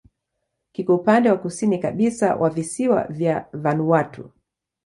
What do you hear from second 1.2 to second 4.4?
wa kusini kabisa wa visiwa vya Vanuatu.